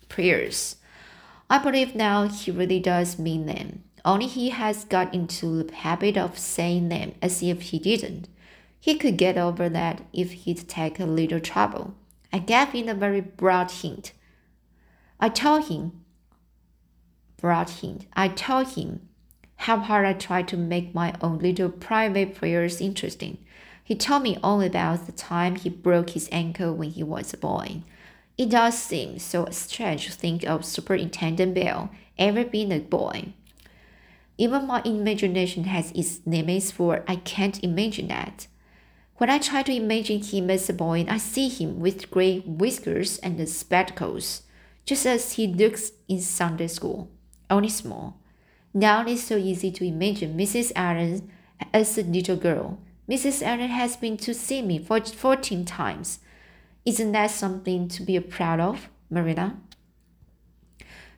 prayers. 0.09 0.77
I 1.49 1.59
believe 1.59 1.95
now 1.95 2.29
he 2.29 2.51
really 2.51 2.81
does 2.81 3.19
mean 3.19 3.47
them. 3.47 3.85
Only 4.05 4.27
he 4.27 4.51
has 4.51 4.85
got 4.85 5.15
into 5.15 5.63
the 5.63 5.75
habit 5.75 6.17
of 6.17 6.39
saying 6.39 6.89
them 6.89 7.15
as 7.23 7.43
if 7.43 7.63
he 7.63 7.79
didn't. 7.79 8.29
He 8.79 8.95
could 8.97 9.17
get 9.17 9.37
over 9.37 9.69
that 9.69 10.03
if 10.13 10.33
he'd 10.33 10.69
take 10.69 10.99
a 10.99 11.05
little 11.05 11.41
trouble. 11.41 11.95
I 12.33 12.39
gave 12.39 12.69
him 12.69 12.89
a 12.89 12.95
very 12.95 13.21
broad 13.21 13.71
hint. 13.71 14.13
I 15.19 15.29
told 15.29 15.69
him, 15.69 16.05
broad 17.37 17.69
hint, 17.69 18.07
I 18.15 18.29
told 18.29 18.69
him 18.69 19.09
how 19.61 19.79
hard 19.79 20.07
I 20.07 20.15
tried 20.15 20.49
to 20.49 20.57
make 20.57 20.95
my 20.95 21.13
own 21.21 21.39
little 21.39 21.69
private 21.69 22.35
prayers 22.35 22.81
interesting. 22.81 23.37
He 23.85 23.95
told 23.95 24.23
me 24.23 24.39
all 24.43 24.63
about 24.63 25.05
the 25.05 25.13
time 25.13 25.57
he 25.57 25.69
broke 25.69 26.11
his 26.11 26.31
ankle 26.33 26.73
when 26.73 26.89
he 26.91 27.03
was 27.03 27.35
a 27.35 27.37
boy. 27.37 27.83
It 28.39 28.49
does 28.49 28.79
seem 28.79 29.19
so 29.19 29.47
strange 29.51 30.07
to 30.07 30.13
think 30.13 30.45
of 30.45 30.65
Superintendent 30.65 31.55
Bell 31.55 31.91
ever 32.19 32.43
being 32.43 32.73
a 32.73 32.79
boy. 32.79 33.35
Even 34.39 34.67
my 34.67 34.81
imagination 34.87 35.65
has 35.65 35.93
its 35.93 36.21
limits, 36.25 36.71
for 36.71 37.05
I 37.07 37.17
can't 37.17 37.63
imagine 37.63 38.09
that. 38.09 38.47
When 39.19 39.29
I 39.29 39.37
try 39.37 39.63
to 39.65 39.75
imagine 39.75 40.23
him 40.23 40.49
as 40.49 40.71
a 40.71 40.73
boy, 40.73 41.05
I 41.07 41.19
see 41.19 41.51
him 41.51 41.81
with 41.81 42.11
gray 42.11 42.39
whiskers 42.39 43.19
and 43.19 43.47
spectacles, 43.47 44.41
just 44.87 45.05
as 45.05 45.33
he 45.33 45.47
looks 45.47 45.93
in 46.09 46.23
Sunday 46.23 46.69
school, 46.69 47.11
only 47.51 47.69
small. 47.69 48.17
Now 48.73 49.05
it's 49.05 49.25
so 49.25 49.37
easy 49.37 49.73
to 49.73 49.85
imagine 49.85 50.37
Mrs. 50.37 50.71
Allan 50.77 51.31
as 51.75 51.99
a 51.99 52.03
little 52.03 52.37
girl. 52.37 52.79
Mrs. 53.09 53.43
Allan 53.43 53.71
has 53.71 53.97
been 53.97 54.17
to 54.19 54.33
see 54.33 54.63
me 54.63 54.79
for 54.79 55.01
14 55.01 55.65
times. 55.65 56.21
Isn't 56.85 57.11
that 57.13 57.33
something 57.33 57.89
to 57.89 58.03
be 58.03 58.19
proud 58.21 58.61
of, 58.61 58.89
Marilla? 59.11 59.57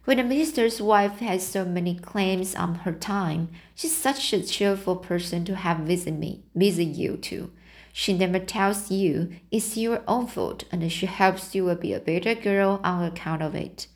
When 0.05 0.19
a 0.19 0.25
minister's 0.25 0.81
wife 0.81 1.19
has 1.19 1.47
so 1.47 1.65
many 1.65 1.95
claims 1.95 2.55
on 2.57 2.77
her 2.77 2.93
time, 2.93 3.51
she's 3.75 3.95
such 3.95 4.33
a 4.33 4.43
cheerful 4.43 4.97
person 4.97 5.45
to 5.45 5.55
have 5.55 5.81
visit 5.81 6.15
me, 6.15 6.43
visit 6.55 6.97
you 6.97 7.19
too. 7.19 7.53
She 7.93 8.17
never 8.17 8.39
tells 8.39 8.91
you 8.91 9.37
it's 9.51 9.77
your 9.77 10.03
own 10.09 10.27
fault, 10.27 10.65
and 10.73 10.91
she 10.91 11.05
helps 11.07 11.55
you 11.55 11.73
be 11.75 11.93
a 11.93 12.01
better 12.01 12.35
girl 12.35 12.81
on 12.83 13.05
account 13.05 13.43
of 13.43 13.55
it. 13.55 13.87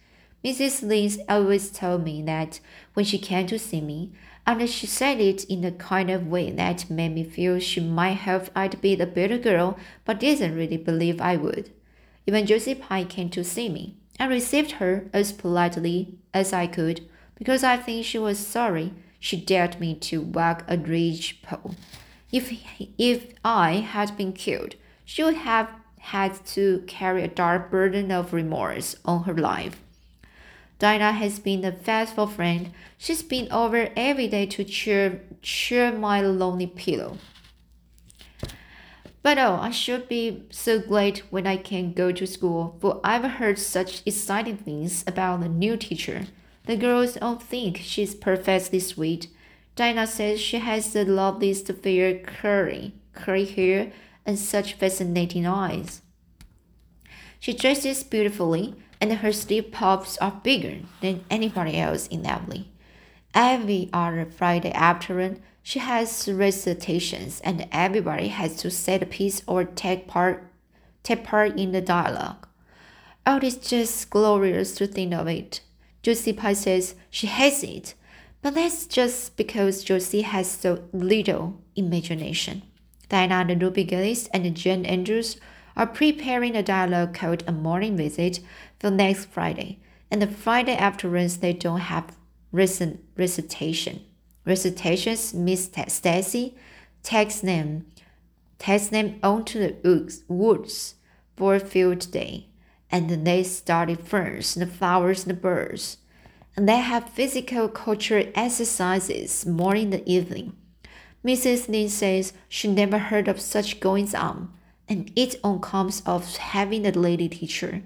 Mrs. 0.47 0.87
Lynde 0.87 1.25
always 1.29 1.73
told 1.73 2.05
me 2.05 2.23
that 2.23 2.61
when 2.95 3.05
she 3.05 3.19
came 3.19 3.49
to 3.49 3.59
see 3.59 3.81
me, 3.81 4.13
and 4.47 4.71
she 4.71 4.87
said 4.87 5.19
it 5.19 5.43
in 5.47 5.65
a 5.65 5.73
kind 5.73 6.09
of 6.09 6.29
way 6.29 6.53
that 6.53 6.89
made 6.89 7.17
me 7.17 7.25
feel 7.25 7.59
she 7.59 7.81
might 7.81 8.19
have 8.19 8.53
I'd 8.55 8.81
be 8.81 8.95
the 8.95 9.09
better 9.09 9.39
girl, 9.39 9.77
but 10.05 10.21
didn't 10.21 10.55
really 10.55 10.77
believe 10.77 11.21
I 11.21 11.37
would. 11.37 11.73
Even 12.29 12.47
Josie 12.47 12.77
Pye 12.77 13.03
came 13.03 13.29
to 13.31 13.43
see 13.43 13.69
me. 13.69 13.97
I 14.21 14.27
received 14.27 14.73
her 14.79 15.07
as 15.13 15.33
politely 15.33 16.17
as 16.33 16.53
I 16.53 16.69
could, 16.69 17.01
because 17.35 17.65
I 17.65 17.77
think 17.77 18.05
she 18.05 18.19
was 18.19 18.39
sorry 18.39 18.93
she 19.19 19.37
dared 19.37 19.81
me 19.81 19.97
to 19.97 20.21
walk 20.21 20.63
a 20.69 20.79
ridge 20.79 21.43
pole. 21.43 21.75
If, 22.31 22.53
if 22.97 23.33
I 23.45 23.79
had 23.79 24.17
been 24.17 24.33
killed, 24.33 24.77
she 25.05 25.25
would 25.25 25.39
have 25.39 25.69
had 25.99 26.47
to 26.55 26.85
carry 26.87 27.25
a 27.25 27.29
dark 27.43 27.69
burden 27.69 28.13
of 28.13 28.33
remorse 28.33 28.95
on 29.05 29.25
her 29.25 29.35
life. 29.35 29.83
Dinah 30.79 31.13
has 31.13 31.39
been 31.39 31.65
a 31.65 31.73
faithful 31.73 32.27
friend. 32.27 32.71
She's 32.99 33.23
been 33.23 33.51
over 33.51 33.89
every 33.97 34.29
day 34.29 34.47
to 34.47 34.65
cheer, 34.65 35.23
cheer 35.41 35.91
my 35.91 36.21
lonely 36.21 36.67
pillow. 36.67 37.17
But 39.23 39.39
oh, 39.39 39.59
I 39.61 39.71
should 39.71 40.09
be 40.09 40.45
so 40.51 40.79
glad 40.79 41.19
when 41.31 41.47
I 41.47 41.57
can 41.57 41.93
go 41.93 42.13
to 42.13 42.27
school, 42.27 42.77
for 42.81 43.01
I've 43.03 43.25
heard 43.25 43.59
such 43.59 44.03
exciting 44.07 44.59
things 44.59 45.03
about 45.07 45.41
the 45.41 45.49
new 45.49 45.77
teacher. 45.77 46.27
The 46.67 46.77
girls 46.77 47.17
all 47.21 47.37
think 47.37 47.79
she's 47.79 48.15
perfectly 48.15 48.79
sweet. 48.81 49.29
Dinah 49.75 50.07
says 50.07 50.41
she 50.41 50.59
has 50.59 50.93
the 50.93 51.05
loveliest 51.05 51.73
fair 51.83 52.19
curly, 52.19 52.95
curly 53.15 53.47
hair 53.47 53.93
and 54.25 54.39
such 54.39 54.75
fascinating 54.75 55.47
eyes. 55.47 56.03
She 57.41 57.53
dresses 57.53 58.05
beautifully 58.05 58.75
and 59.11 59.21
her 59.21 59.33
sleep 59.33 59.73
pops 59.73 60.19
are 60.19 60.41
bigger 60.43 60.79
than 61.01 61.25
anybody 61.31 61.77
else 61.77 62.09
in 62.09 62.27
Avonlea. 62.27 62.69
Every 63.35 63.89
other 63.93 64.25
Friday 64.25 64.73
afternoon, 64.73 65.43
she 65.63 65.79
has 65.79 66.29
recitations, 66.29 67.41
and 67.41 67.69
everybody 67.71 68.29
has 68.29 68.57
to 68.57 68.71
say 68.71 68.99
a 69.01 69.07
piece 69.07 69.43
or 69.47 69.65
take 69.65 70.09
part, 70.09 70.51
take 71.03 71.23
part 71.25 71.59
in 71.59 71.73
the 71.73 71.81
dialogue. 71.81 72.49
Oh, 73.27 73.39
it's 73.43 73.69
just 73.69 74.11
glorious 74.11 74.75
to 74.77 74.87
think 74.87 75.15
of 75.15 75.29
it. 75.29 75.61
Josie 76.03 76.33
Pye 76.33 76.53
says 76.53 76.95
she 77.11 77.27
hates 77.27 77.63
it, 77.63 77.95
but 78.43 78.55
that's 78.55 78.87
just 78.87 79.37
because 79.37 79.85
Josie 79.85 80.23
has 80.23 80.51
so 80.51 80.85
little 80.93 81.61
imagination. 81.75 82.63
Diana 83.09 83.55
Ruby 83.55 83.85
Gillis 83.85 84.29
and 84.29 84.57
Jane 84.57 84.85
Andrews 84.85 85.37
are 85.77 85.87
preparing 85.87 86.57
a 86.57 86.63
dialogue 86.63 87.15
called 87.15 87.45
A 87.47 87.53
Morning 87.53 87.97
Visit 87.97 88.41
for 88.81 88.91
next 88.91 89.27
Friday. 89.27 89.79
And 90.11 90.23
the 90.23 90.27
Friday 90.27 90.75
afterwards, 90.75 91.39
they 91.39 91.53
don't 91.53 91.81
have 91.81 92.17
recent 92.53 93.05
recitation. 93.17 94.01
Recitations 94.45 95.35
Miss 95.35 95.69
Stacy 95.89 96.57
takes 97.03 97.41
them 97.41 97.87
takes 98.59 98.87
them 98.87 99.19
onto 99.23 99.59
the 99.59 100.23
woods 100.29 100.95
for 101.37 101.55
a 101.55 101.61
field 101.61 102.11
day, 102.11 102.47
and 102.91 103.11
they 103.27 103.43
study 103.43 103.95
ferns, 103.95 104.55
the 104.55 104.67
flowers, 104.67 105.25
and 105.25 105.31
the 105.31 105.41
birds. 105.41 105.99
And 106.57 106.67
they 106.67 106.79
have 106.79 107.11
physical 107.11 107.69
culture 107.69 108.33
exercises 108.35 109.45
morning 109.45 109.93
and 109.93 110.09
evening. 110.09 110.55
Mrs. 111.23 111.69
Lynde 111.69 111.91
says 111.91 112.33
she 112.49 112.67
never 112.69 112.97
heard 112.99 113.29
of 113.29 113.41
such 113.41 113.79
goings 113.79 114.15
on, 114.15 114.51
and 114.89 115.11
it 115.17 115.37
all 115.43 115.59
comes 115.59 116.03
of 116.07 116.37
having 116.37 116.87
a 116.87 116.91
lady 116.91 117.29
teacher. 117.29 117.83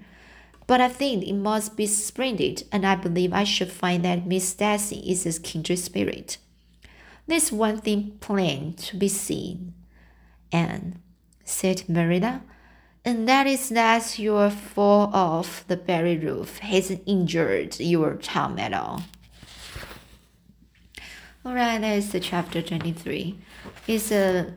But 0.67 0.81
I 0.81 0.89
think 0.89 1.23
it 1.23 1.33
must 1.33 1.75
be 1.75 1.85
splendid, 1.87 2.63
and 2.71 2.85
I 2.85 2.95
believe 2.95 3.33
I 3.33 3.43
should 3.43 3.71
find 3.71 4.05
that 4.05 4.25
Miss 4.25 4.49
Stacy 4.49 5.03
is 5.09 5.25
a 5.25 5.41
kindred 5.41 5.79
spirit. 5.79 6.37
There's 7.27 7.51
one 7.51 7.79
thing 7.79 8.17
plain 8.19 8.73
to 8.73 8.97
be 8.97 9.07
seen, 9.07 9.73
Anne, 10.51 11.01
said 11.43 11.89
Marilla, 11.89 12.41
and 13.03 13.27
that 13.27 13.47
is 13.47 13.69
that 13.69 14.19
your 14.19 14.49
fall 14.49 15.09
off 15.13 15.65
the 15.67 15.77
barry 15.77 16.17
roof 16.17 16.59
hasn't 16.59 17.03
injured 17.05 17.79
your 17.79 18.15
charm 18.17 18.59
at 18.59 18.73
all. 18.73 19.03
Alright, 21.43 21.81
that 21.81 21.97
is 21.97 22.11
the 22.11 22.19
chapter 22.19 22.61
23. 22.61 23.39
It's 23.87 24.11
a 24.11 24.53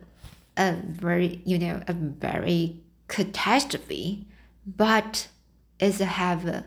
a 0.57 0.73
very 0.73 1.40
you 1.45 1.59
know 1.59 1.83
a 1.87 1.93
very 1.93 2.77
catastrophe, 3.09 4.27
but 4.67 5.29
it 5.79 5.95
have 5.97 6.47
a, 6.47 6.64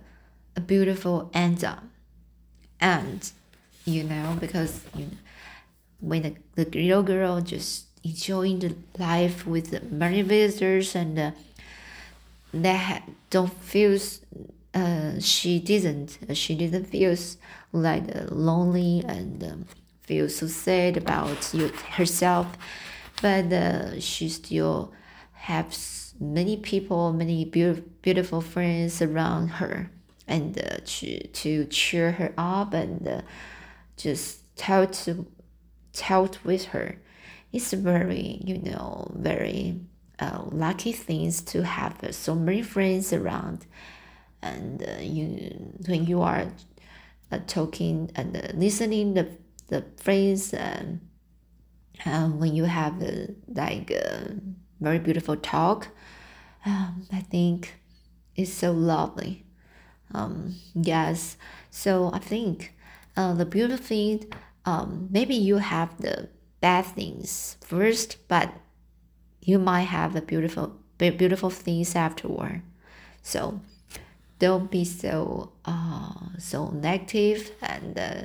a 0.55 0.61
beautiful 0.61 1.29
end 1.33 1.65
and 2.79 3.31
you 3.85 4.03
know 4.03 4.37
because 4.39 4.81
you 4.95 5.05
know 5.05 5.17
when 5.99 6.21
the, 6.55 6.65
the 6.65 6.79
little 6.79 7.03
girl 7.03 7.41
just 7.41 7.85
enjoying 8.03 8.59
the 8.59 8.75
life 8.99 9.45
with 9.47 9.91
many 9.91 10.21
visitors 10.21 10.95
and 10.95 11.17
uh, 11.17 11.31
they 12.53 13.01
don't 13.29 13.53
feel 13.63 13.97
uh, 14.73 15.19
she 15.19 15.59
didn't 15.59 16.17
she 16.33 16.55
didn't 16.55 16.85
feel 16.85 17.15
like 17.71 18.03
lonely 18.29 19.03
and 19.07 19.43
um, 19.43 19.65
feel 20.01 20.29
so 20.29 20.47
sad 20.47 20.97
about 20.97 21.53
you, 21.53 21.67
herself 21.91 22.47
but 23.21 23.51
uh, 23.51 23.99
she 23.99 24.29
still 24.29 24.93
has 25.33 26.13
many 26.19 26.57
people 26.57 27.13
many 27.13 27.45
be- 27.45 27.83
beautiful 28.01 28.41
friends 28.41 29.01
around 29.01 29.47
her. 29.47 29.89
And 30.27 30.57
uh, 30.59 30.77
to, 30.83 31.27
to 31.27 31.65
cheer 31.65 32.11
her 32.13 32.33
up 32.37 32.73
and 32.73 33.07
uh, 33.07 33.21
just 33.95 34.41
talk 34.57 34.91
to 35.03 35.25
talk 35.93 36.37
with 36.43 36.65
her. 36.65 36.97
It's 37.53 37.71
very 37.73 38.41
you 38.43 38.57
know 38.59 39.11
very 39.15 39.79
uh, 40.19 40.43
lucky 40.51 40.91
things 40.91 41.41
to 41.41 41.63
have 41.63 42.03
uh, 42.03 42.11
so 42.11 42.35
many 42.35 42.61
friends 42.61 43.13
around. 43.13 43.65
And 44.41 44.83
uh, 44.83 45.01
you 45.01 45.73
when 45.87 46.05
you 46.05 46.21
are 46.21 46.47
talking 47.47 48.11
and 48.15 48.53
listening 48.53 49.13
the 49.13 49.29
the 49.67 49.85
friends 49.97 50.53
and 50.53 50.99
um, 52.05 52.39
when 52.39 52.55
you 52.55 52.65
have 52.65 53.01
like 53.47 53.91
a 53.91 54.35
very 54.79 54.99
beautiful 54.99 55.35
talk 55.35 55.89
um, 56.65 57.07
i 57.11 57.19
think 57.19 57.79
it's 58.37 58.53
so 58.53 58.71
lovely. 58.71 59.43
Um, 60.13 60.55
yes. 60.75 61.37
So 61.71 62.11
i 62.13 62.19
think 62.19 62.73
uh, 63.17 63.33
the 63.33 63.45
beautiful 63.45 63.83
thing 63.83 64.31
um, 64.65 65.07
maybe 65.11 65.35
you 65.35 65.57
have 65.57 65.99
the 65.99 66.29
bad 66.61 66.85
things 66.85 67.57
first 67.61 68.17
but 68.27 68.53
you 69.41 69.57
might 69.57 69.89
have 69.89 70.13
the 70.13 70.21
beautiful 70.21 70.75
beautiful 70.97 71.49
things 71.49 71.95
afterward. 71.95 72.61
So 73.21 73.61
don't 74.39 74.69
be 74.69 74.85
so 74.85 75.51
uh, 75.65 76.13
so 76.37 76.69
negative 76.69 77.51
and 77.61 77.97
uh, 77.97 78.21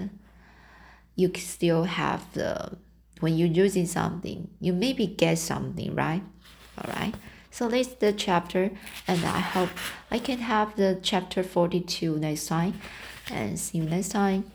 you 1.17 1.31
still 1.37 1.85
have 1.85 2.33
the 2.35 2.77
when 3.23 3.37
you're 3.39 3.49
using 3.65 3.87
something 3.87 4.49
you 4.61 4.73
maybe 4.73 5.07
get 5.07 5.39
something 5.39 5.95
right? 5.95 6.23
All 6.79 6.93
right 6.93 7.15
so 7.53 7.69
this 7.69 7.89
is 7.89 7.95
the 7.97 8.13
chapter 8.13 8.71
and 9.07 9.23
i 9.27 9.39
hope 9.39 9.69
i 10.11 10.19
can 10.19 10.39
have 10.39 10.75
the 10.77 10.99
chapter 11.03 11.43
42 11.43 12.17
next 12.17 12.47
time 12.47 12.81
and 13.31 13.61
see 13.61 13.79
you 13.79 13.85
next 13.85 14.09
time 14.09 14.51